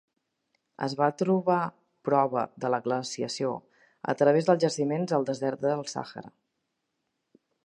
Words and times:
Es 0.85 0.93
va 1.01 1.09
trobar 1.21 1.57
prova 2.09 2.45
de 2.65 2.73
la 2.77 2.81
glaciació 2.87 3.53
a 4.15 4.19
través 4.23 4.49
dels 4.51 4.65
jaciments 4.67 5.15
al 5.19 5.33
desert 5.33 5.67
del 5.69 5.89
Sàhara. 5.95 6.35